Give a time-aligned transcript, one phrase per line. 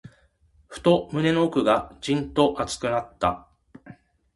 [0.65, 3.47] ふと、胸の奥がじんと熱くなった。